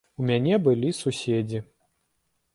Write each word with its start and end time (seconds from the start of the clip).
У 0.21 0.23
мяне 0.29 0.55
былі 0.69 0.89
суседзі. 1.01 1.59